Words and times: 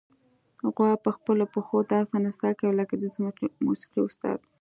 غوا 0.73 0.91
په 1.03 1.09
خپلو 1.17 1.43
پښو 1.53 1.77
داسې 1.93 2.15
نڅا 2.25 2.49
کوي 2.59 2.73
لکه 2.79 2.93
د 2.97 3.03
موسیقۍ 3.65 4.01
استاد. 4.05 4.39